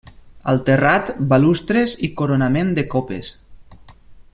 Al 0.53 0.61
terrat, 0.69 1.11
balustres 1.35 1.95
i 2.09 2.11
coronament 2.23 2.75
de 2.81 2.87
copes. 2.97 3.33